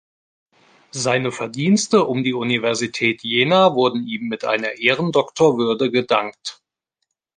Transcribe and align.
Seine 0.93 1.31
Verdienste 1.31 2.05
um 2.05 2.23
die 2.23 2.33
Universität 2.33 3.21
Jena 3.21 3.75
wurden 3.75 4.07
ihm 4.07 4.29
mit 4.29 4.45
einer 4.45 4.79
Ehrendoktorwürde 4.79 5.91
gedankt. 5.91 6.63